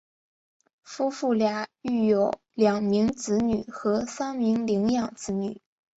[0.81, 5.61] 夫妇俩育有两名子女和三名领养子女。